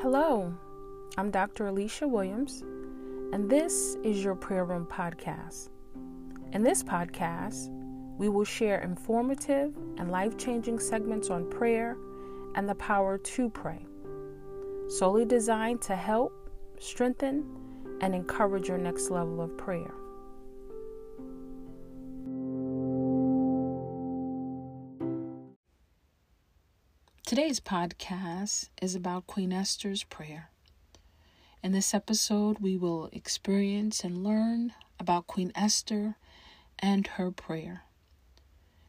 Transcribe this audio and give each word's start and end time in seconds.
Hello, 0.00 0.54
I'm 1.16 1.32
Dr. 1.32 1.66
Alicia 1.66 2.06
Williams, 2.06 2.62
and 3.32 3.50
this 3.50 3.96
is 4.04 4.22
your 4.22 4.36
Prayer 4.36 4.64
Room 4.64 4.86
Podcast. 4.86 5.70
In 6.52 6.62
this 6.62 6.84
podcast, 6.84 7.66
we 8.16 8.28
will 8.28 8.44
share 8.44 8.78
informative 8.78 9.76
and 9.96 10.12
life 10.12 10.38
changing 10.38 10.78
segments 10.78 11.30
on 11.30 11.50
prayer 11.50 11.96
and 12.54 12.68
the 12.68 12.76
power 12.76 13.18
to 13.18 13.50
pray, 13.50 13.84
solely 14.86 15.24
designed 15.24 15.82
to 15.82 15.96
help, 15.96 16.48
strengthen, 16.78 17.44
and 18.00 18.14
encourage 18.14 18.68
your 18.68 18.78
next 18.78 19.10
level 19.10 19.40
of 19.40 19.58
prayer. 19.58 19.92
Today's 27.28 27.60
podcast 27.60 28.70
is 28.80 28.94
about 28.94 29.26
Queen 29.26 29.52
Esther's 29.52 30.02
prayer. 30.02 30.48
In 31.62 31.72
this 31.72 31.92
episode, 31.92 32.58
we 32.58 32.78
will 32.78 33.10
experience 33.12 34.02
and 34.02 34.24
learn 34.24 34.72
about 34.98 35.26
Queen 35.26 35.52
Esther 35.54 36.16
and 36.78 37.06
her 37.06 37.30
prayer. 37.30 37.82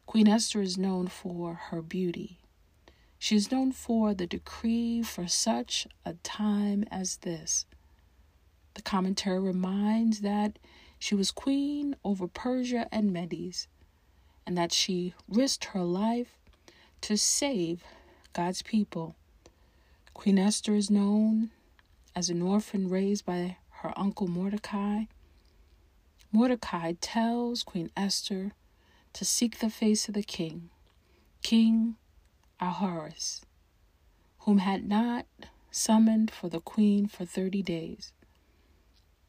Queen 0.06 0.26
Esther 0.26 0.62
is 0.62 0.78
known 0.78 1.08
for 1.08 1.52
her 1.68 1.82
beauty. 1.82 2.38
She 3.18 3.36
is 3.36 3.52
known 3.52 3.72
for 3.72 4.14
the 4.14 4.26
decree 4.26 5.02
for 5.02 5.28
such 5.28 5.86
a 6.06 6.14
time 6.22 6.86
as 6.90 7.18
this. 7.18 7.66
The 8.72 8.80
commentary 8.80 9.40
reminds 9.40 10.22
that 10.22 10.58
she 10.98 11.14
was 11.14 11.30
queen 11.30 11.94
over 12.02 12.26
Persia 12.26 12.88
and 12.90 13.12
Medes, 13.12 13.68
and 14.46 14.56
that 14.56 14.72
she 14.72 15.12
risked 15.28 15.66
her 15.66 15.84
life 15.84 16.38
to 17.02 17.18
save 17.18 17.84
God's 18.32 18.62
people. 18.62 19.16
Queen 20.14 20.38
Esther 20.38 20.74
is 20.74 20.88
known 20.88 21.50
as 22.14 22.30
an 22.30 22.42
orphan 22.42 22.88
raised 22.88 23.26
by 23.26 23.56
her 23.82 23.92
uncle 23.96 24.28
Mordecai. 24.28 25.04
Mordecai 26.30 26.92
tells 27.00 27.64
Queen 27.64 27.90
Esther 27.96 28.52
to 29.14 29.24
seek 29.24 29.58
the 29.58 29.70
face 29.70 30.06
of 30.06 30.14
the 30.14 30.22
king, 30.22 30.70
King 31.42 31.96
Ahasuerus, 32.60 33.40
whom 34.40 34.58
had 34.58 34.88
not 34.88 35.26
summoned 35.72 36.30
for 36.30 36.48
the 36.48 36.60
queen 36.60 37.08
for 37.08 37.24
thirty 37.24 37.62
days. 37.62 38.12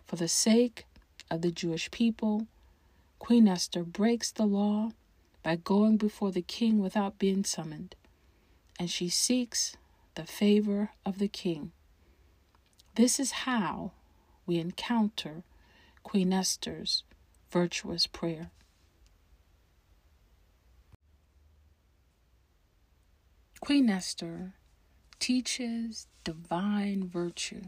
For 0.06 0.16
the 0.16 0.28
sake 0.28 0.86
of 1.32 1.42
the 1.42 1.52
Jewish 1.52 1.90
people, 1.90 2.46
Queen 3.18 3.48
Esther 3.48 3.84
breaks 3.84 4.32
the 4.32 4.46
law 4.46 4.92
by 5.42 5.56
going 5.56 5.98
before 5.98 6.32
the 6.32 6.44
king 6.44 6.80
without 6.80 7.18
being 7.18 7.44
summoned 7.44 7.96
and 8.82 8.90
she 8.90 9.10
seeks 9.10 9.78
the 10.16 10.26
favor 10.26 10.90
of 11.06 11.20
the 11.20 11.28
king. 11.28 11.72
This 12.96 13.20
is 13.20 13.44
how 13.46 13.92
we 14.48 14.58
encounter 14.58 15.44
Queen 16.02 16.34
Esther's 16.34 17.04
virtuous 17.52 18.08
prayer. 18.08 18.50
Queen 23.59 23.88
Esther 23.88 24.54
teaches 25.20 26.08
divine 26.24 27.08
virtue. 27.08 27.66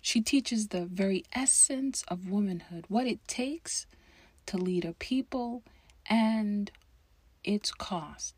She 0.00 0.22
teaches 0.22 0.68
the 0.68 0.86
very 0.86 1.22
essence 1.34 2.02
of 2.08 2.30
womanhood, 2.30 2.86
what 2.88 3.06
it 3.06 3.28
takes 3.28 3.86
to 4.46 4.56
lead 4.56 4.86
a 4.86 4.94
people 4.94 5.62
and 6.08 6.70
its 7.44 7.70
cost. 7.70 8.34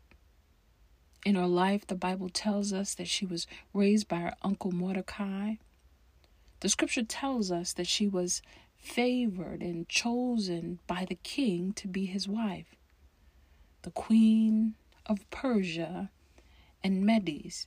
In 1.25 1.33
her 1.33 1.47
life, 1.47 1.87
the 1.87 1.95
Bible 1.95 2.29
tells 2.29 2.71
us 2.71 2.93
that 2.93 3.07
she 3.07 3.25
was 3.25 3.47
raised 3.73 4.07
by 4.07 4.17
her 4.17 4.35
uncle 4.43 4.71
Mordecai. 4.71 5.55
The 6.59 6.69
scripture 6.69 7.03
tells 7.03 7.51
us 7.51 7.73
that 7.73 7.87
she 7.87 8.07
was 8.07 8.43
favored 8.77 9.63
and 9.63 9.89
chosen 9.89 10.77
by 10.85 11.05
the 11.09 11.15
king 11.15 11.73
to 11.73 11.87
be 11.87 12.05
his 12.05 12.27
wife, 12.27 12.75
the 13.81 13.89
queen 13.89 14.75
of 15.07 15.27
Persia 15.31 16.11
and 16.83 17.03
Medes. 17.03 17.65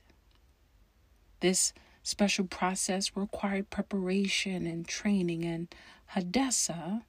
This 1.41 1.73
special 2.01 2.45
process 2.45 3.15
required 3.15 3.69
preparation 3.69 4.65
and 4.65 4.87
training, 4.87 5.43
and 5.43 5.67
Hadassah 6.07 7.03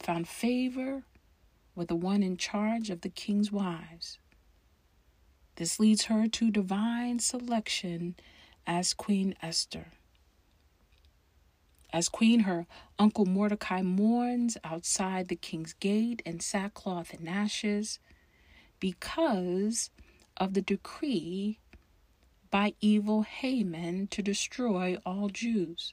found 0.00 0.28
favor 0.28 1.04
with 1.74 1.88
the 1.88 1.96
one 1.96 2.22
in 2.22 2.38
charge 2.38 2.88
of 2.88 3.02
the 3.02 3.10
king's 3.10 3.52
wives. 3.52 4.18
This 5.58 5.80
leads 5.80 6.04
her 6.04 6.28
to 6.28 6.52
divine 6.52 7.18
selection 7.18 8.14
as 8.64 8.94
Queen 8.94 9.34
Esther. 9.42 9.86
As 11.92 12.08
queen, 12.08 12.40
her 12.40 12.68
uncle 12.96 13.26
Mordecai 13.26 13.82
mourns 13.82 14.56
outside 14.62 15.26
the 15.26 15.34
king's 15.34 15.72
gate 15.72 16.22
in 16.24 16.38
sackcloth 16.38 17.12
and 17.12 17.28
ashes 17.28 17.98
because 18.78 19.90
of 20.36 20.54
the 20.54 20.62
decree 20.62 21.58
by 22.52 22.74
evil 22.80 23.22
Haman 23.22 24.06
to 24.12 24.22
destroy 24.22 24.96
all 25.04 25.28
Jews. 25.28 25.92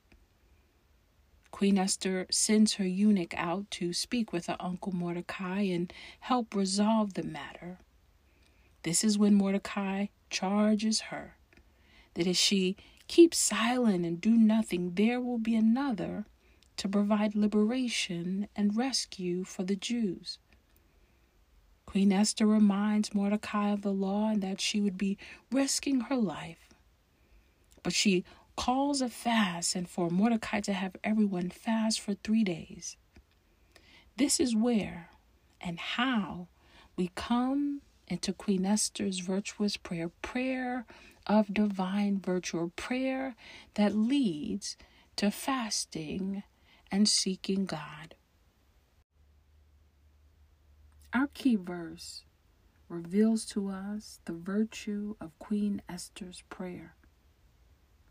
Queen 1.49 1.79
Esther 1.79 2.27
sends 2.29 2.75
her 2.75 2.85
eunuch 2.85 3.33
out 3.35 3.71
to 3.71 3.93
speak 3.93 4.31
with 4.31 4.45
her 4.45 4.57
uncle 4.59 4.91
Mordecai 4.91 5.61
and 5.61 5.91
help 6.19 6.53
resolve 6.53 7.15
the 7.15 7.23
matter. 7.23 7.79
This 8.85 9.03
is 9.03 9.17
when 9.17 9.33
Mordecai 9.33 10.07
charges 10.29 11.01
her 11.09 11.37
that 12.13 12.27
if 12.27 12.37
she 12.37 12.77
keeps 13.07 13.35
silent 13.35 14.05
and 14.05 14.21
do 14.21 14.29
nothing, 14.29 14.91
there 14.93 15.19
will 15.19 15.39
be 15.39 15.55
another 15.55 16.27
to 16.77 16.87
provide 16.87 17.33
liberation 17.33 18.47
and 18.55 18.77
rescue 18.77 19.43
for 19.43 19.63
the 19.63 19.75
Jews. 19.75 20.37
Queen 21.87 22.11
Esther 22.11 22.45
reminds 22.45 23.15
Mordecai 23.15 23.71
of 23.71 23.81
the 23.81 23.91
law 23.91 24.29
and 24.29 24.43
that 24.43 24.61
she 24.61 24.79
would 24.79 24.99
be 24.99 25.17
risking 25.51 26.01
her 26.01 26.15
life. 26.15 26.69
But 27.81 27.93
she 27.93 28.23
calls 28.55 29.01
a 29.01 29.09
fast 29.09 29.75
and 29.75 29.89
for 29.89 30.11
Mordecai 30.11 30.59
to 30.59 30.73
have 30.73 30.95
everyone 31.03 31.49
fast 31.49 31.99
for 31.99 32.13
three 32.13 32.43
days. 32.43 32.97
This 34.15 34.39
is 34.39 34.55
where 34.55 35.09
and 35.59 35.79
how 35.79 36.49
we 36.95 37.09
come 37.15 37.81
into 38.07 38.33
Queen 38.33 38.65
Esther's 38.65 39.19
virtuous 39.19 39.77
prayer, 39.77 40.09
prayer 40.21 40.85
of 41.27 41.53
divine 41.53 42.19
virtue, 42.19 42.71
prayer 42.75 43.35
that 43.75 43.95
leads 43.95 44.77
to 45.15 45.31
fasting 45.31 46.43
and 46.91 47.07
seeking 47.09 47.65
God. 47.65 48.15
Our 51.13 51.27
key 51.27 51.55
verse 51.55 52.23
reveals 52.89 53.45
to 53.45 53.69
us 53.69 54.19
the 54.25 54.33
virtue 54.33 55.15
of 55.19 55.37
Queen 55.39 55.81
Esther's 55.89 56.43
prayer, 56.49 56.95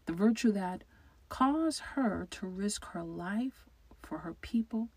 the 0.06 0.12
virtue 0.12 0.52
that 0.52 0.84
caused 1.28 1.80
her 1.94 2.26
to 2.30 2.46
risk 2.46 2.86
her 2.86 3.02
life 3.02 3.68
for 4.02 4.18
her 4.18 4.34
people 4.34 4.88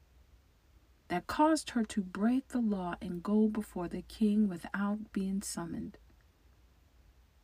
that 1.10 1.28
caused 1.28 1.72
her 1.72 1.84
to 1.84 2.02
break 2.02 2.50
the 2.50 2.60
law 2.60 2.96
and 3.02 3.24
go 3.24 3.48
before 3.48 3.88
the 3.88 4.02
king 4.02 4.48
without 4.50 5.12
being 5.14 5.42
summoned. 5.42 5.98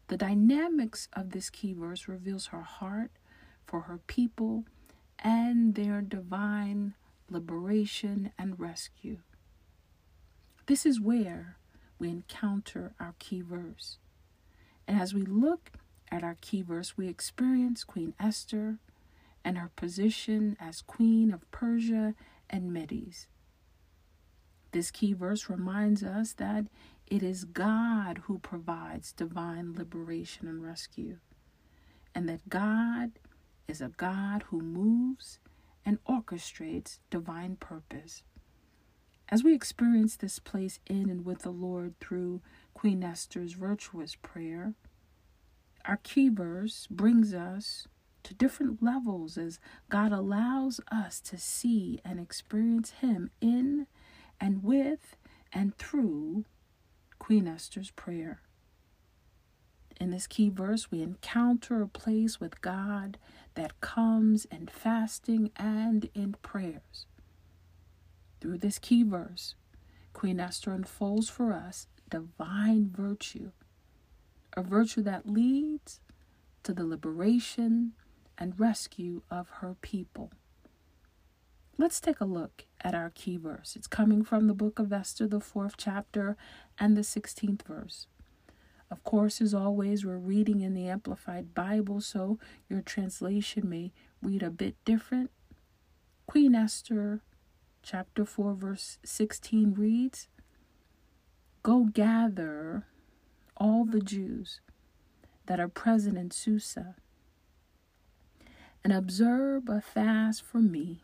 The 0.07 0.18
dynamics 0.18 1.07
of 1.13 1.31
this 1.31 1.50
key 1.50 1.73
verse 1.73 2.07
reveals 2.07 2.47
her 2.47 2.62
heart 2.62 3.12
for 3.66 3.81
her 3.81 4.00
people 4.06 4.66
and 5.19 5.75
their 5.75 6.02
divine 6.02 6.94
liberation 7.29 8.31
and 8.38 8.59
rescue. 8.59 9.19
This 10.66 10.85
is 10.85 11.00
where 11.00 11.57
we 11.97 12.09
encounter 12.09 12.93
our 12.99 13.16
key 13.20 13.41
verse. 13.41 13.97
And 14.87 14.99
as 14.99 15.14
we 15.14 15.22
look 15.22 15.72
at 16.11 16.23
our 16.23 16.37
key 16.41 16.61
verse, 16.61 16.97
we 16.97 17.08
experience 17.08 17.84
Queen 17.84 18.14
Esther 18.20 18.79
and 19.43 19.58
her 19.58 19.72
position 19.76 20.58
as 20.59 20.82
Queen 20.82 21.34
of 21.34 21.49
Persia 21.52 22.14
and 22.49 22.73
Medes. 22.73 23.28
This 24.73 24.90
key 24.90 25.14
verse 25.14 25.49
reminds 25.49 26.03
us 26.03 26.34
that 26.34 26.66
it 27.05 27.22
is 27.22 27.46
God 27.46 28.23
who 28.23 28.40
provides 28.40 29.14
divine 29.14 29.73
liberation 29.73 30.47
and 30.47 30.64
rescue, 30.64 31.17
and 32.16 32.28
that 32.28 32.49
God 32.49 33.11
is 33.67 33.81
a 33.81 33.90
God 33.90 34.46
who 34.47 34.61
moves 34.61 35.37
and 35.85 36.03
orchestrates 36.05 36.97
divine 37.11 37.55
purpose. 37.55 38.23
As 39.29 39.43
we 39.43 39.53
experience 39.53 40.16
this 40.16 40.40
place 40.40 40.79
in 40.87 41.08
and 41.08 41.23
with 41.23 41.43
the 41.43 41.52
Lord 41.52 41.93
through 41.99 42.41
Queen 42.73 43.03
Esther's 43.03 43.53
virtuous 43.53 44.16
prayer, 44.16 44.73
our 45.85 45.97
key 45.97 46.29
verse 46.29 46.87
brings 46.90 47.31
us 47.34 47.87
to 48.23 48.34
different 48.34 48.81
levels 48.81 49.37
as 49.37 49.59
God 49.90 50.11
allows 50.11 50.81
us 50.91 51.20
to 51.22 51.37
see 51.37 51.99
and 52.03 52.20
experience 52.20 52.91
Him 53.02 53.29
in 53.40 53.85
and 54.40 54.64
with 54.64 55.16
and 55.52 55.78
through 55.78 56.46
Queen 57.20 57.47
Esther's 57.47 57.91
prayer. 57.91 58.41
In 60.00 60.09
this 60.09 60.28
key 60.28 60.50
verse, 60.50 60.91
we 60.91 61.02
encounter 61.02 61.82
a 61.82 61.88
place 61.88 62.40
with 62.40 62.62
God 62.62 63.18
that 63.56 63.80
comes 63.80 64.46
in 64.46 64.68
fasting 64.68 65.52
and 65.56 66.09
in 66.14 66.35
prayers. 66.41 67.06
Through 68.41 68.58
this 68.58 68.80
key 68.80 69.03
verse, 69.03 69.56
Queen 70.12 70.40
Esther 70.40 70.72
unfolds 70.72 71.30
for 71.30 71.53
us 71.53 71.88
divine 72.09 72.90
virtue, 72.94 73.52
a 74.58 74.62
virtue 74.62 75.02
that 75.03 75.30
leads 75.30 76.00
to 76.64 76.74
the 76.74 76.85
liberation 76.85 77.94
and 78.38 78.59
rescue 78.59 79.22
of 79.30 79.50
her 79.50 79.76
people. 79.82 80.32
Let's 81.75 81.99
take 81.99 82.22
a 82.22 82.25
look 82.25 82.66
at 82.81 82.93
our 82.93 83.09
key 83.09 83.37
verse. 83.37 83.75
It's 83.75 83.87
coming 83.87 84.23
from 84.23 84.46
the 84.46 84.53
book 84.53 84.78
of 84.78 84.93
Esther, 84.93 85.28
the 85.28 85.40
fourth 85.40 85.73
chapter, 85.75 86.37
and 86.78 86.96
the 86.96 87.02
16th 87.02 87.64
verse. 87.64 88.05
Of 88.91 89.03
course, 89.03 89.41
as 89.41 89.55
always, 89.55 90.05
we're 90.05 90.17
reading 90.17 90.61
in 90.61 90.75
the 90.75 90.87
Amplified 90.87 91.55
Bible, 91.55 91.99
so 91.99 92.37
your 92.70 92.81
translation 92.81 93.67
may 93.67 93.91
read 94.22 94.43
a 94.43 94.52
bit 94.52 94.75
different. 94.85 95.31
Queen 96.28 96.53
Esther, 96.53 97.22
chapter 97.81 98.23
4, 98.23 98.53
verse 98.53 98.99
16 99.03 99.73
reads 99.73 100.28
Go 101.64 101.85
gather 101.85 102.85
all 103.58 103.84
the 103.84 104.02
Jews 104.02 104.61
that 105.47 105.59
are 105.59 105.67
present 105.67 106.20
in 106.20 106.29
Susa 106.29 106.96
and 108.84 108.93
observe 108.93 109.70
a 109.70 109.81
fast 109.81 110.43
for 110.43 110.59
me 110.59 111.03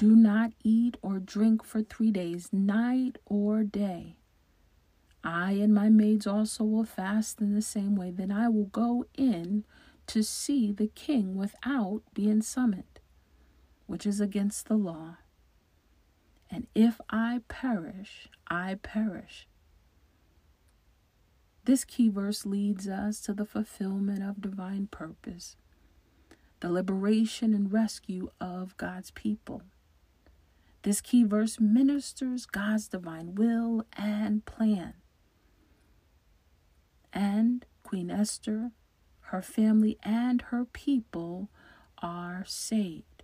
do 0.00 0.16
not 0.16 0.52
eat 0.64 0.96
or 1.02 1.18
drink 1.18 1.62
for 1.62 1.82
three 1.82 2.10
days, 2.10 2.48
night 2.54 3.18
or 3.26 3.62
day. 3.62 4.16
I 5.22 5.52
and 5.52 5.74
my 5.74 5.90
maids 5.90 6.26
also 6.26 6.64
will 6.64 6.86
fast 6.86 7.38
in 7.42 7.54
the 7.54 7.60
same 7.60 7.96
way. 7.96 8.10
Then 8.10 8.32
I 8.32 8.48
will 8.48 8.64
go 8.64 9.04
in 9.18 9.66
to 10.06 10.22
see 10.22 10.72
the 10.72 10.86
king 10.86 11.36
without 11.36 12.00
being 12.14 12.40
summoned, 12.40 12.98
which 13.84 14.06
is 14.06 14.22
against 14.22 14.68
the 14.68 14.76
law. 14.76 15.18
And 16.50 16.66
if 16.74 16.98
I 17.10 17.42
perish, 17.48 18.26
I 18.48 18.76
perish. 18.82 19.46
This 21.66 21.84
key 21.84 22.08
verse 22.08 22.46
leads 22.46 22.88
us 22.88 23.20
to 23.20 23.34
the 23.34 23.44
fulfillment 23.44 24.22
of 24.22 24.40
divine 24.40 24.86
purpose, 24.86 25.56
the 26.60 26.70
liberation 26.70 27.52
and 27.52 27.70
rescue 27.70 28.30
of 28.40 28.74
God's 28.78 29.10
people. 29.10 29.60
This 30.82 31.00
key 31.00 31.24
verse 31.24 31.60
ministers 31.60 32.46
God's 32.46 32.88
divine 32.88 33.34
will 33.34 33.84
and 33.96 34.44
plan. 34.46 34.94
And 37.12 37.66
Queen 37.82 38.10
Esther, 38.10 38.70
her 39.20 39.42
family, 39.42 39.98
and 40.02 40.42
her 40.42 40.64
people 40.64 41.50
are 41.98 42.44
saved. 42.46 43.22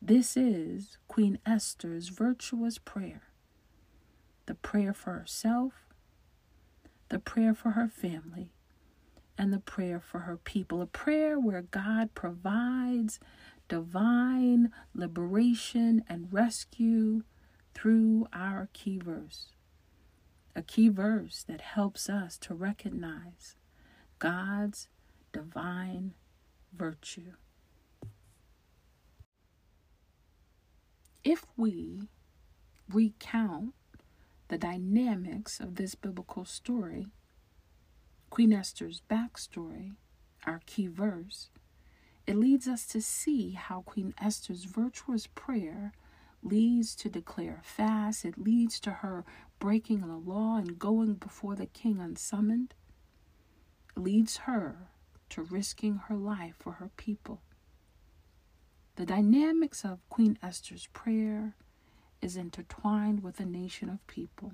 This 0.00 0.36
is 0.36 0.98
Queen 1.08 1.38
Esther's 1.46 2.08
virtuous 2.08 2.78
prayer 2.78 3.22
the 4.46 4.54
prayer 4.54 4.92
for 4.92 5.12
herself, 5.12 5.72
the 7.10 7.18
prayer 7.20 7.54
for 7.54 7.70
her 7.70 7.88
family, 7.88 8.50
and 9.38 9.52
the 9.52 9.60
prayer 9.60 10.00
for 10.00 10.20
her 10.20 10.36
people. 10.36 10.82
A 10.82 10.86
prayer 10.86 11.38
where 11.38 11.62
God 11.62 12.14
provides 12.14 13.20
divine 13.68 14.70
liberation 14.94 16.04
and 16.08 16.32
rescue 16.32 17.22
through 17.74 18.26
our 18.32 18.68
key 18.72 18.98
verse. 18.98 19.52
A 20.54 20.62
key 20.62 20.88
verse 20.88 21.44
that 21.48 21.60
helps 21.62 22.10
us 22.10 22.36
to 22.38 22.54
recognize 22.54 23.56
God's 24.18 24.88
divine 25.32 26.14
virtue. 26.72 27.32
If 31.24 31.46
we 31.56 32.08
recount 32.88 33.74
the 34.48 34.58
dynamics 34.58 35.60
of 35.60 35.76
this 35.76 35.94
biblical 35.94 36.44
story, 36.44 37.06
Queen 38.28 38.52
Esther's 38.52 39.02
backstory, 39.10 39.92
our 40.44 40.60
key 40.66 40.88
verse, 40.88 41.48
it 42.26 42.36
leads 42.36 42.68
us 42.68 42.86
to 42.86 43.00
see 43.00 43.52
how 43.52 43.82
Queen 43.82 44.14
Esther's 44.20 44.64
virtuous 44.64 45.26
prayer 45.26 45.92
leads 46.42 46.94
to 46.96 47.08
declare 47.08 47.60
fast. 47.62 48.24
It 48.24 48.38
leads 48.38 48.78
to 48.80 48.90
her 48.90 49.24
breaking 49.58 50.00
the 50.00 50.16
law 50.16 50.56
and 50.56 50.78
going 50.78 51.14
before 51.14 51.54
the 51.56 51.66
king 51.66 52.00
unsummoned. 52.00 52.74
It 53.96 54.00
leads 54.00 54.38
her 54.38 54.88
to 55.30 55.42
risking 55.42 55.96
her 56.08 56.16
life 56.16 56.54
for 56.58 56.72
her 56.72 56.90
people. 56.96 57.40
The 58.96 59.06
dynamics 59.06 59.84
of 59.84 60.06
Queen 60.10 60.38
Esther's 60.42 60.86
prayer 60.92 61.56
is 62.20 62.36
intertwined 62.36 63.22
with 63.22 63.40
a 63.40 63.46
nation 63.46 63.88
of 63.88 64.06
people. 64.06 64.52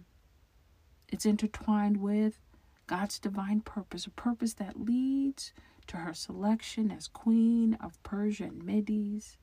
It's 1.08 1.26
intertwined 1.26 1.98
with 1.98 2.38
God's 2.86 3.18
divine 3.18 3.60
purpose, 3.60 4.06
a 4.06 4.10
purpose 4.10 4.54
that 4.54 4.80
leads 4.80 5.52
to 5.88 5.98
her 5.98 6.14
selection 6.14 6.90
as 6.90 7.08
Queen 7.08 7.74
of 7.74 8.02
Persia 8.02 8.44
and 8.44 8.64
Medes, 8.64 9.36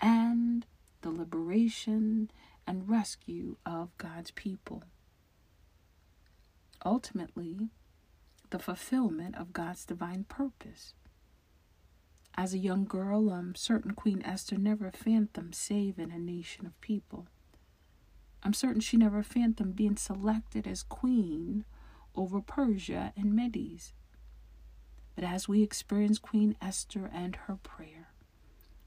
and 0.00 0.66
the 1.02 1.10
liberation 1.10 2.30
and 2.66 2.88
rescue 2.88 3.56
of 3.66 3.96
God's 3.98 4.30
people. 4.30 4.84
Ultimately, 6.84 7.68
the 8.50 8.58
fulfillment 8.58 9.36
of 9.36 9.52
God's 9.52 9.84
divine 9.84 10.24
purpose. 10.24 10.94
As 12.34 12.54
a 12.54 12.58
young 12.58 12.84
girl, 12.84 13.30
I'm 13.30 13.54
certain 13.54 13.92
Queen 13.92 14.22
Esther 14.24 14.56
never 14.56 14.90
fathomed 14.90 15.54
saving 15.54 16.12
a 16.12 16.18
nation 16.18 16.66
of 16.66 16.80
people. 16.80 17.26
I'm 18.42 18.54
certain 18.54 18.80
she 18.80 18.96
never 18.96 19.22
fathomed 19.22 19.76
being 19.76 19.96
selected 19.96 20.66
as 20.66 20.82
queen 20.82 21.64
over 22.14 22.40
Persia 22.40 23.12
and 23.16 23.34
Medes. 23.34 23.92
But 25.14 25.24
as 25.24 25.48
we 25.48 25.62
experience 25.62 26.18
Queen 26.18 26.56
Esther 26.60 27.10
and 27.12 27.36
her 27.36 27.56
prayer, 27.62 28.08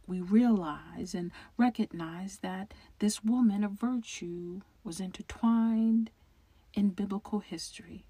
we 0.07 0.21
realize 0.21 1.13
and 1.13 1.31
recognize 1.57 2.37
that 2.37 2.73
this 2.99 3.23
woman 3.23 3.63
of 3.63 3.71
virtue 3.71 4.61
was 4.83 4.99
intertwined 4.99 6.11
in 6.73 6.89
biblical 6.89 7.39
history. 7.39 8.05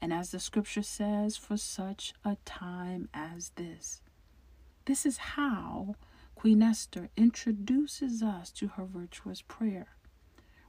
And 0.00 0.12
as 0.12 0.30
the 0.30 0.40
scripture 0.40 0.82
says, 0.82 1.36
for 1.36 1.56
such 1.56 2.14
a 2.24 2.36
time 2.44 3.08
as 3.12 3.50
this. 3.56 4.00
This 4.84 5.04
is 5.04 5.18
how 5.18 5.96
Queen 6.34 6.62
Esther 6.62 7.10
introduces 7.16 8.22
us 8.22 8.50
to 8.52 8.68
her 8.68 8.84
virtuous 8.84 9.42
prayer, 9.42 9.88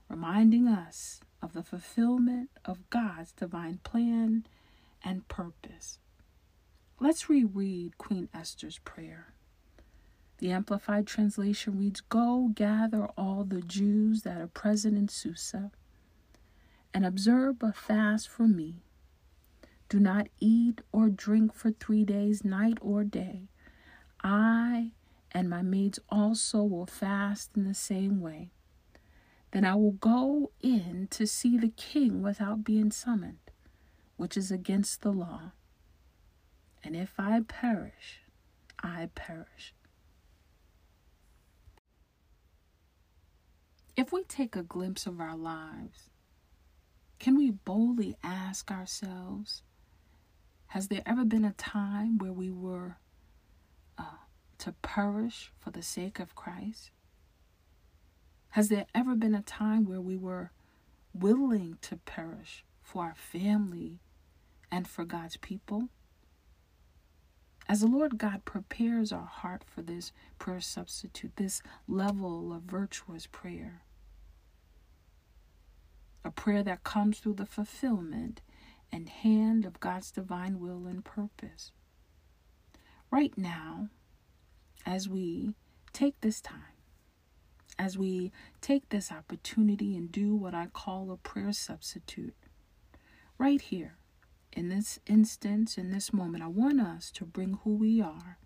reminding 0.08 0.66
us 0.66 1.20
of 1.40 1.52
the 1.52 1.62
fulfillment 1.62 2.50
of 2.64 2.90
God's 2.90 3.32
divine 3.32 3.78
plan 3.84 4.46
and 5.04 5.26
purpose. 5.28 5.98
Let's 6.98 7.30
reread 7.30 7.98
Queen 7.98 8.28
Esther's 8.34 8.78
prayer. 8.78 9.34
The 10.38 10.50
Amplified 10.52 11.06
Translation 11.06 11.78
reads 11.78 12.00
Go 12.00 12.50
gather 12.54 13.06
all 13.16 13.44
the 13.44 13.62
Jews 13.62 14.22
that 14.22 14.40
are 14.40 14.46
present 14.46 14.96
in 14.96 15.08
Susa 15.08 15.70
and 16.92 17.06
observe 17.06 17.56
a 17.62 17.72
fast 17.72 18.28
for 18.28 18.46
me. 18.46 18.82
Do 19.88 19.98
not 19.98 20.28
eat 20.38 20.80
or 20.92 21.08
drink 21.08 21.54
for 21.54 21.70
three 21.70 22.04
days, 22.04 22.44
night 22.44 22.78
or 22.80 23.04
day. 23.04 23.48
I 24.22 24.92
and 25.32 25.48
my 25.48 25.62
maids 25.62 25.98
also 26.08 26.62
will 26.62 26.86
fast 26.86 27.50
in 27.56 27.64
the 27.64 27.74
same 27.74 28.20
way. 28.20 28.50
Then 29.52 29.64
I 29.64 29.74
will 29.74 29.92
go 29.92 30.52
in 30.60 31.08
to 31.10 31.26
see 31.26 31.56
the 31.56 31.70
king 31.70 32.22
without 32.22 32.64
being 32.64 32.90
summoned 32.90 33.49
which 34.20 34.36
is 34.36 34.50
against 34.50 35.00
the 35.00 35.10
law. 35.10 35.52
And 36.84 36.94
if 36.94 37.14
I 37.18 37.40
perish, 37.40 38.20
I 38.82 39.08
perish. 39.14 39.72
If 43.96 44.12
we 44.12 44.24
take 44.24 44.54
a 44.54 44.62
glimpse 44.62 45.06
of 45.06 45.20
our 45.22 45.38
lives, 45.38 46.10
can 47.18 47.34
we 47.34 47.50
boldly 47.50 48.14
ask 48.22 48.70
ourselves, 48.70 49.62
has 50.66 50.88
there 50.88 51.02
ever 51.06 51.24
been 51.24 51.46
a 51.46 51.54
time 51.54 52.18
where 52.18 52.30
we 52.30 52.50
were 52.50 52.98
uh, 53.96 54.20
to 54.58 54.72
perish 54.82 55.50
for 55.58 55.70
the 55.70 55.82
sake 55.82 56.20
of 56.20 56.34
Christ? 56.34 56.90
Has 58.50 58.68
there 58.68 58.84
ever 58.94 59.14
been 59.14 59.34
a 59.34 59.40
time 59.40 59.86
where 59.86 60.00
we 60.02 60.18
were 60.18 60.50
willing 61.14 61.78
to 61.80 61.96
perish 61.96 62.66
for 62.82 63.04
our 63.04 63.14
family 63.14 63.98
and 64.70 64.86
for 64.86 65.04
God's 65.04 65.36
people. 65.36 65.88
As 67.68 67.80
the 67.80 67.86
Lord 67.86 68.18
God 68.18 68.44
prepares 68.44 69.12
our 69.12 69.26
heart 69.26 69.62
for 69.64 69.82
this 69.82 70.12
prayer 70.38 70.60
substitute, 70.60 71.36
this 71.36 71.62
level 71.86 72.52
of 72.52 72.62
virtuous 72.62 73.26
prayer, 73.26 73.82
a 76.24 76.30
prayer 76.30 76.62
that 76.64 76.82
comes 76.82 77.18
through 77.18 77.34
the 77.34 77.46
fulfillment 77.46 78.40
and 78.92 79.08
hand 79.08 79.64
of 79.64 79.80
God's 79.80 80.10
divine 80.10 80.58
will 80.58 80.86
and 80.86 81.04
purpose. 81.04 81.70
Right 83.10 83.36
now, 83.36 83.88
as 84.84 85.08
we 85.08 85.54
take 85.92 86.20
this 86.20 86.40
time, 86.40 86.74
as 87.78 87.96
we 87.96 88.32
take 88.60 88.88
this 88.88 89.10
opportunity 89.12 89.96
and 89.96 90.10
do 90.10 90.34
what 90.34 90.54
I 90.54 90.66
call 90.66 91.10
a 91.10 91.16
prayer 91.16 91.52
substitute, 91.52 92.34
right 93.38 93.60
here, 93.60 93.96
in 94.52 94.68
this 94.68 94.98
instance, 95.06 95.78
in 95.78 95.90
this 95.90 96.12
moment, 96.12 96.42
I 96.42 96.48
want 96.48 96.80
us 96.80 97.10
to 97.12 97.24
bring 97.24 97.58
who 97.62 97.76
we 97.76 98.00
are 98.00 98.38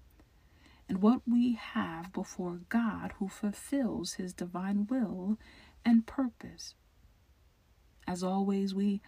and 0.89 1.01
what 1.01 1.23
we 1.27 1.55
have 1.55 2.13
before 2.13 2.61
God 2.69 3.15
who 3.19 3.29
fulfills 3.29 4.15
his 4.15 4.35
divine 4.35 4.87
will 4.87 5.39
and 5.85 6.07
purpose. 6.07 6.75
As 8.07 8.23
always, 8.23 8.75
we 8.75 9.01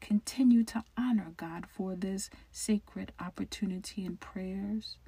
continue 0.00 0.62
to 0.64 0.84
honor 0.96 1.32
God 1.36 1.66
for 1.68 1.96
this 1.96 2.30
sacred 2.52 3.12
opportunity 3.18 4.04
in 4.04 4.16
prayers. 4.16 4.98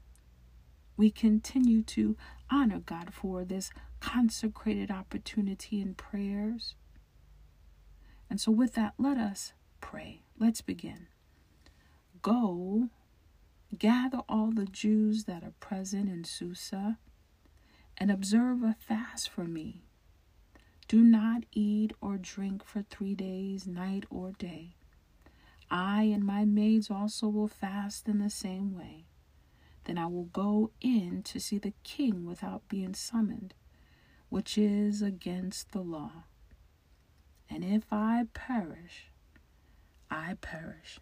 We 0.97 1.11
continue 1.12 1.83
to 1.85 2.16
honor 2.50 2.80
God 2.80 3.14
for 3.14 3.45
this 3.45 3.71
consecrated 4.00 4.90
opportunity 4.90 5.80
in 5.80 5.95
prayers. 5.95 6.75
And 8.28 8.40
so, 8.40 8.50
with 8.50 8.75
that, 8.75 8.95
let 8.99 9.16
us 9.16 9.52
pray. 9.80 10.23
Let's 10.38 10.61
begin. 10.61 11.07
Go, 12.22 12.88
gather 13.76 14.22
all 14.28 14.50
the 14.50 14.64
Jews 14.64 15.25
that 15.25 15.42
are 15.42 15.54
present 15.60 16.08
in 16.08 16.25
Susa, 16.25 16.98
and 17.96 18.10
observe 18.10 18.62
a 18.62 18.75
fast 18.78 19.28
for 19.28 19.44
me. 19.44 19.82
Do 20.87 21.02
not 21.02 21.44
eat 21.52 21.92
or 22.00 22.16
drink 22.16 22.64
for 22.64 22.82
three 22.82 23.14
days, 23.14 23.66
night 23.66 24.04
or 24.08 24.32
day. 24.32 24.75
I 25.70 26.04
and 26.04 26.25
my 26.25 26.44
maids 26.46 26.90
also 26.90 27.28
will 27.28 27.48
fast 27.48 28.08
in 28.08 28.18
the 28.20 28.30
same 28.30 28.75
way. 28.75 29.04
Then 29.84 29.98
I 29.98 30.06
will 30.06 30.25
go 30.25 30.70
in 30.80 31.22
to 31.25 31.38
see 31.38 31.58
the 31.58 31.75
king 31.82 32.25
without 32.25 32.68
being 32.68 32.94
summoned, 32.94 33.54
which 34.28 34.56
is 34.56 35.02
against 35.02 35.72
the 35.72 35.80
law. 35.80 36.25
And 37.50 37.64
if 37.64 37.84
I 37.92 38.26
perish, 38.32 39.10
I 40.10 40.34
perish. 40.40 41.00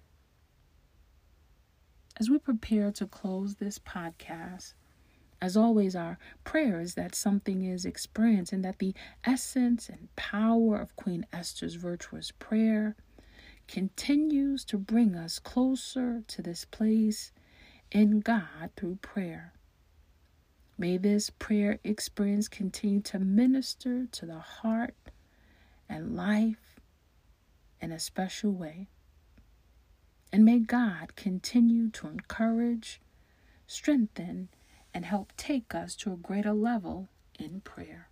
As 2.19 2.31
we 2.31 2.39
prepare 2.39 2.91
to 2.93 3.07
close 3.07 3.57
this 3.57 3.79
podcast, 3.79 4.73
as 5.43 5.55
always, 5.55 5.95
our 5.95 6.19
prayer 6.45 6.81
is 6.81 6.95
that 6.95 7.15
something 7.15 7.63
is 7.63 7.85
experienced 7.85 8.55
and 8.55 8.65
that 8.65 8.79
the 8.79 8.95
essence 9.25 9.91
and 9.91 10.09
power 10.17 10.81
of 10.81 10.97
Queen 10.97 11.27
Esther's 11.31 11.75
virtuous 11.75 12.31
prayer 12.31 12.97
continues 13.69 14.65
to 14.65 14.79
bring 14.79 15.15
us 15.15 15.39
closer 15.39 16.23
to 16.27 16.41
this 16.41 16.65
place 16.65 17.33
in 17.93 18.21
God 18.21 18.71
through 18.77 18.97
prayer. 19.03 19.53
May 20.79 20.97
this 20.97 21.29
prayer 21.29 21.79
experience 21.85 22.49
continue 22.49 23.01
to 23.03 23.19
minister 23.19 24.07
to 24.07 24.25
the 24.25 24.39
heart 24.39 24.95
and 25.87 26.17
life 26.17 26.81
in 27.81 27.93
a 27.93 27.99
special 27.99 28.53
way. 28.53 28.89
And 30.37 30.45
may 30.45 30.59
God 30.59 31.17
continue 31.17 31.89
to 31.93 32.09
encourage, 32.09 33.01
strengthen, 33.67 34.51
and 34.93 35.07
help 35.07 35.33
take 35.39 35.75
us 35.75 35.97
to 35.97 36.13
a 36.13 36.19
greater 36.19 36.53
level 36.53 37.09
in 37.39 37.63
prayer. 37.63 38.11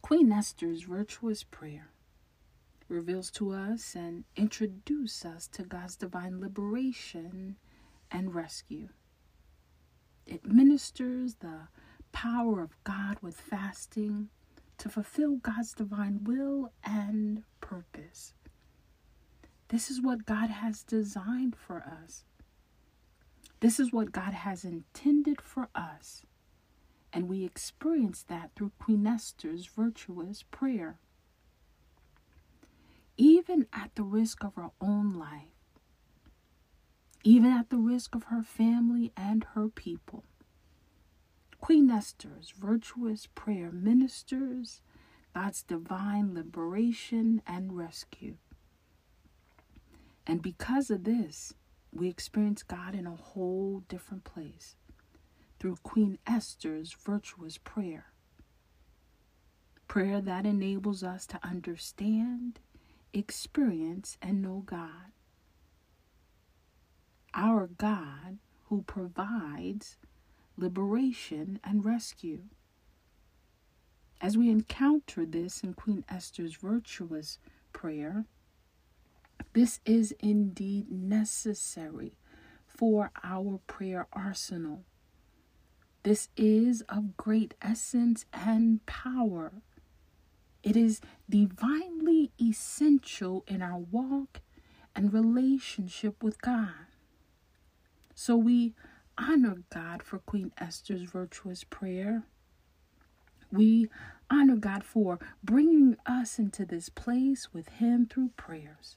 Queen 0.00 0.30
Esther's 0.30 0.82
virtuous 0.82 1.42
prayer 1.42 1.90
reveals 2.88 3.32
to 3.32 3.50
us 3.50 3.96
and 3.96 4.22
introduces 4.36 5.24
us 5.24 5.48
to 5.48 5.64
God's 5.64 5.96
divine 5.96 6.40
liberation 6.40 7.56
and 8.12 8.32
rescue. 8.32 8.90
It 10.24 10.46
ministers 10.46 11.34
the 11.40 11.66
power 12.12 12.62
of 12.62 12.76
God 12.84 13.18
with 13.22 13.40
fasting 13.40 14.28
to 14.76 14.88
fulfill 14.88 15.38
God's 15.38 15.72
divine 15.72 16.22
will 16.22 16.70
and 16.84 17.42
purpose. 17.68 18.32
This 19.68 19.90
is 19.90 20.00
what 20.00 20.24
God 20.24 20.48
has 20.48 20.82
designed 20.82 21.54
for 21.54 21.84
us. 22.04 22.24
This 23.60 23.78
is 23.78 23.92
what 23.92 24.12
God 24.12 24.32
has 24.32 24.64
intended 24.64 25.42
for 25.42 25.68
us. 25.74 26.22
And 27.12 27.28
we 27.28 27.44
experience 27.44 28.24
that 28.28 28.50
through 28.56 28.72
Queen 28.78 29.06
Esther's 29.06 29.66
virtuous 29.66 30.42
prayer. 30.50 30.98
Even 33.18 33.66
at 33.72 33.90
the 33.96 34.04
risk 34.04 34.44
of 34.44 34.54
her 34.54 34.70
own 34.80 35.10
life, 35.10 35.58
even 37.24 37.50
at 37.50 37.68
the 37.68 37.76
risk 37.78 38.14
of 38.14 38.24
her 38.24 38.42
family 38.42 39.12
and 39.16 39.44
her 39.54 39.68
people, 39.68 40.24
Queen 41.60 41.90
Esther's 41.90 42.52
virtuous 42.56 43.26
prayer 43.34 43.70
ministers 43.72 44.80
God's 45.34 45.62
divine 45.62 46.34
liberation 46.34 47.42
and 47.46 47.76
rescue. 47.76 48.36
And 50.26 50.42
because 50.42 50.90
of 50.90 51.04
this, 51.04 51.54
we 51.92 52.08
experience 52.08 52.62
God 52.62 52.94
in 52.94 53.06
a 53.06 53.14
whole 53.14 53.82
different 53.88 54.24
place 54.24 54.76
through 55.58 55.76
Queen 55.82 56.18
Esther's 56.26 56.92
virtuous 56.92 57.58
prayer. 57.58 58.06
Prayer 59.86 60.20
that 60.20 60.44
enables 60.44 61.02
us 61.02 61.26
to 61.26 61.40
understand, 61.42 62.60
experience, 63.14 64.18
and 64.20 64.42
know 64.42 64.62
God. 64.66 65.12
Our 67.32 67.68
God 67.68 68.38
who 68.66 68.82
provides 68.82 69.96
liberation 70.58 71.58
and 71.64 71.84
rescue. 71.84 72.42
As 74.20 74.36
we 74.36 74.50
encounter 74.50 75.24
this 75.24 75.62
in 75.62 75.74
Queen 75.74 76.04
Esther's 76.08 76.56
virtuous 76.56 77.38
prayer, 77.72 78.24
this 79.52 79.80
is 79.84 80.12
indeed 80.18 80.90
necessary 80.90 82.14
for 82.66 83.10
our 83.22 83.60
prayer 83.66 84.08
arsenal. 84.12 84.84
This 86.02 86.28
is 86.36 86.82
of 86.88 87.16
great 87.16 87.54
essence 87.62 88.24
and 88.32 88.84
power. 88.86 89.52
It 90.62 90.76
is 90.76 91.00
divinely 91.28 92.32
essential 92.40 93.44
in 93.46 93.62
our 93.62 93.78
walk 93.78 94.40
and 94.96 95.12
relationship 95.12 96.22
with 96.22 96.40
God. 96.42 96.86
So 98.14 98.36
we 98.36 98.74
honor 99.16 99.62
God 99.72 100.02
for 100.02 100.18
Queen 100.18 100.52
Esther's 100.58 101.02
virtuous 101.02 101.62
prayer. 101.62 102.24
We 103.50 103.88
honor 104.30 104.56
God 104.56 104.84
for 104.84 105.18
bringing 105.42 105.96
us 106.06 106.38
into 106.38 106.64
this 106.64 106.88
place 106.88 107.52
with 107.52 107.68
Him 107.68 108.06
through 108.06 108.30
prayers. 108.36 108.96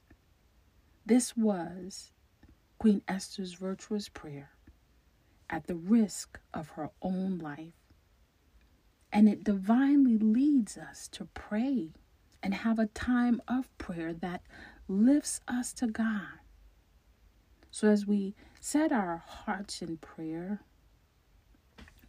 This 1.06 1.36
was 1.36 2.12
Queen 2.78 3.02
Esther's 3.08 3.54
virtuous 3.54 4.08
prayer 4.08 4.50
at 5.48 5.66
the 5.66 5.74
risk 5.74 6.40
of 6.52 6.70
her 6.70 6.90
own 7.00 7.38
life. 7.38 7.74
And 9.12 9.28
it 9.28 9.44
divinely 9.44 10.16
leads 10.18 10.78
us 10.78 11.06
to 11.08 11.26
pray 11.34 11.90
and 12.42 12.54
have 12.54 12.78
a 12.78 12.86
time 12.86 13.40
of 13.46 13.76
prayer 13.78 14.12
that 14.14 14.42
lifts 14.88 15.40
us 15.46 15.72
to 15.74 15.86
God. 15.86 16.40
So, 17.70 17.88
as 17.88 18.06
we 18.06 18.34
set 18.60 18.92
our 18.92 19.22
hearts 19.26 19.80
in 19.80 19.98
prayer, 19.98 20.60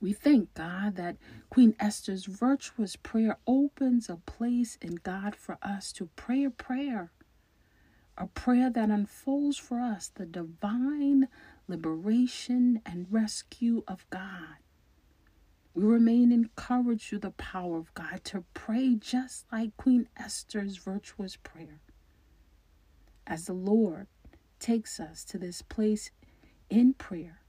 we 0.03 0.13
thank 0.13 0.53
God 0.53 0.98
that 0.98 1.15
Queen 1.50 1.75
Esther's 1.79 2.25
virtuous 2.25 2.98
prayer 2.98 3.38
opens 3.48 4.10
a 4.10 4.17
place 4.17 4.77
in 4.81 4.95
God 4.95 5.33
for 5.36 5.57
us 5.63 5.93
to 5.93 6.10
pray 6.17 6.43
a 6.43 6.51
prayer 6.51 7.12
a 8.17 8.27
prayer 8.27 8.69
that 8.69 8.89
unfolds 8.89 9.57
for 9.57 9.79
us 9.79 10.12
the 10.13 10.25
divine 10.25 11.27
liberation 11.67 12.81
and 12.86 13.07
rescue 13.10 13.83
of 13.88 14.05
God. 14.10 14.57
We 15.74 15.83
remain 15.83 16.31
encouraged 16.31 17.10
through 17.10 17.19
the 17.19 17.31
power 17.31 17.77
of 17.77 17.93
God 17.95 18.24
to 18.25 18.43
pray 18.53 18.95
just 18.95 19.45
like 19.51 19.75
Queen 19.77 20.07
Esther's 20.15 20.77
virtuous 20.77 21.38
prayer. 21.38 21.79
As 23.25 23.45
the 23.45 23.53
Lord 23.53 24.07
takes 24.60 25.00
us 25.00 25.24
to 25.25 25.39
this 25.39 25.63
place 25.63 26.12
in 26.69 26.93
prayer, 26.93 27.39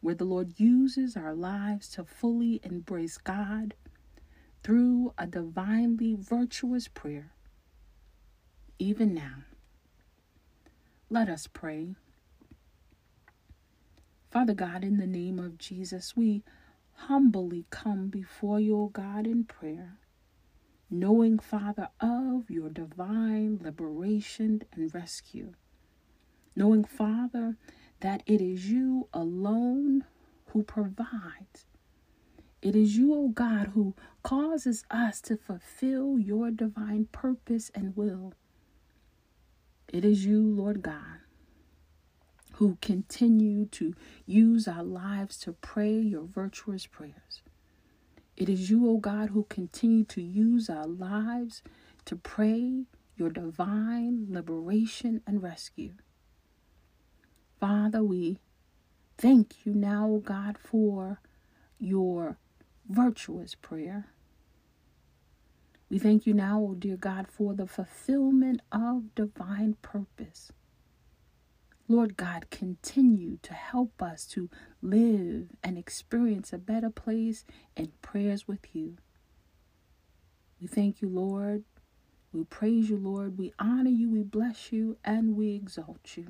where 0.00 0.14
the 0.14 0.24
Lord 0.24 0.58
uses 0.58 1.16
our 1.16 1.34
lives 1.34 1.88
to 1.90 2.04
fully 2.04 2.60
embrace 2.62 3.18
God 3.18 3.74
through 4.62 5.14
a 5.18 5.26
divinely 5.26 6.16
virtuous 6.18 6.88
prayer, 6.88 7.32
even 8.78 9.14
now 9.14 9.44
let 11.12 11.28
us 11.28 11.48
pray. 11.48 11.96
Father 14.30 14.54
God, 14.54 14.84
in 14.84 14.98
the 14.98 15.08
name 15.08 15.40
of 15.40 15.58
Jesus, 15.58 16.16
we 16.16 16.44
humbly 16.94 17.66
come 17.70 18.06
before 18.06 18.60
you, 18.60 18.76
O 18.76 18.86
God, 18.86 19.26
in 19.26 19.42
prayer, 19.42 19.98
knowing, 20.88 21.40
Father, 21.40 21.88
of 22.00 22.48
your 22.48 22.68
divine 22.68 23.58
liberation 23.60 24.62
and 24.72 24.94
rescue. 24.94 25.54
Knowing, 26.54 26.84
Father, 26.84 27.56
that 28.00 28.22
it 28.26 28.40
is 28.40 28.70
you 28.70 29.08
alone 29.12 30.04
who 30.46 30.62
provides. 30.62 31.66
It 32.62 32.76
is 32.76 32.96
you, 32.96 33.14
O 33.14 33.24
oh 33.24 33.28
God, 33.28 33.68
who 33.68 33.94
causes 34.22 34.84
us 34.90 35.20
to 35.22 35.36
fulfill 35.36 36.18
your 36.18 36.50
divine 36.50 37.06
purpose 37.10 37.70
and 37.74 37.96
will. 37.96 38.34
It 39.88 40.04
is 40.04 40.26
you, 40.26 40.42
Lord 40.42 40.82
God, 40.82 41.20
who 42.54 42.76
continue 42.82 43.64
to 43.66 43.94
use 44.26 44.68
our 44.68 44.84
lives 44.84 45.38
to 45.38 45.52
pray 45.52 45.94
your 45.94 46.24
virtuous 46.24 46.86
prayers. 46.86 47.42
It 48.36 48.48
is 48.48 48.70
you, 48.70 48.86
O 48.86 48.90
oh 48.90 48.96
God, 48.98 49.30
who 49.30 49.44
continue 49.48 50.04
to 50.04 50.22
use 50.22 50.68
our 50.68 50.86
lives 50.86 51.62
to 52.04 52.16
pray 52.16 52.84
your 53.16 53.30
divine 53.30 54.26
liberation 54.30 55.22
and 55.26 55.42
rescue. 55.42 55.92
Father, 57.60 58.02
we 58.02 58.38
thank 59.18 59.66
you 59.66 59.74
now, 59.74 60.08
O 60.08 60.18
God, 60.18 60.56
for 60.58 61.20
your 61.78 62.38
virtuous 62.88 63.54
prayer. 63.54 64.06
We 65.90 65.98
thank 65.98 66.26
you 66.26 66.32
now, 66.32 66.60
O 66.60 66.74
dear 66.74 66.96
God, 66.96 67.28
for 67.28 67.54
the 67.54 67.66
fulfillment 67.66 68.62
of 68.72 69.14
divine 69.14 69.76
purpose. 69.82 70.52
Lord 71.86 72.16
God, 72.16 72.48
continue 72.50 73.38
to 73.42 73.52
help 73.52 74.00
us 74.00 74.24
to 74.28 74.48
live 74.80 75.48
and 75.62 75.76
experience 75.76 76.52
a 76.52 76.58
better 76.58 76.88
place 76.90 77.44
in 77.76 77.92
prayers 78.00 78.48
with 78.48 78.74
you. 78.74 78.96
We 80.60 80.66
thank 80.68 81.02
you, 81.02 81.08
Lord. 81.08 81.64
We 82.32 82.44
praise 82.44 82.88
you, 82.88 82.96
Lord. 82.96 83.36
We 83.38 83.52
honor 83.58 83.90
you, 83.90 84.08
we 84.08 84.22
bless 84.22 84.72
you, 84.72 84.96
and 85.04 85.36
we 85.36 85.54
exalt 85.56 86.16
you. 86.16 86.28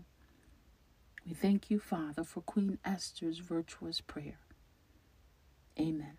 We 1.27 1.35
thank 1.35 1.71
you, 1.71 1.79
Father, 1.79 2.25
for 2.25 2.41
Queen 2.41 2.79
Esther's 2.85 3.39
virtuous 3.39 4.01
prayer. 4.01 4.39
Amen. 5.79 6.17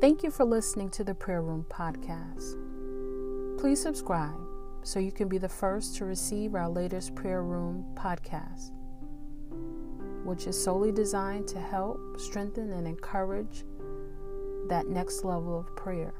Thank 0.00 0.22
you 0.22 0.30
for 0.30 0.44
listening 0.44 0.90
to 0.90 1.04
the 1.04 1.14
Prayer 1.14 1.42
Room 1.42 1.64
podcast. 1.70 2.58
Please 3.58 3.80
subscribe 3.80 4.38
so 4.82 4.98
you 4.98 5.10
can 5.10 5.28
be 5.28 5.38
the 5.38 5.48
first 5.48 5.96
to 5.96 6.04
receive 6.04 6.54
our 6.54 6.68
latest 6.68 7.14
Prayer 7.14 7.42
Room 7.42 7.84
podcast, 7.94 8.72
which 10.24 10.46
is 10.46 10.62
solely 10.62 10.92
designed 10.92 11.48
to 11.48 11.58
help, 11.58 11.98
strengthen, 12.18 12.72
and 12.72 12.86
encourage 12.86 13.64
that 14.68 14.88
next 14.88 15.24
level 15.24 15.58
of 15.58 15.74
prayer. 15.74 16.12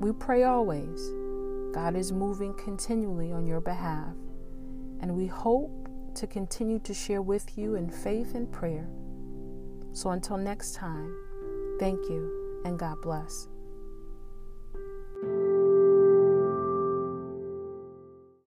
We 0.00 0.12
pray 0.12 0.44
always. 0.44 1.12
God 1.74 1.94
is 1.94 2.10
moving 2.10 2.54
continually 2.54 3.32
on 3.32 3.46
your 3.46 3.60
behalf, 3.60 4.14
and 5.00 5.14
we 5.14 5.26
hope 5.26 5.90
to 6.14 6.26
continue 6.26 6.78
to 6.80 6.94
share 6.94 7.20
with 7.20 7.58
you 7.58 7.74
in 7.74 7.90
faith 7.90 8.34
and 8.34 8.50
prayer. 8.50 8.88
So 9.92 10.10
until 10.10 10.38
next 10.38 10.74
time, 10.74 11.14
thank 11.78 12.00
you 12.08 12.62
and 12.64 12.78
God 12.78 12.96
bless. 13.02 13.48